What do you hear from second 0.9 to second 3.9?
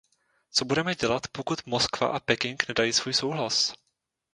dělat, pokud Moskva a Peking nedají svůj souhlas?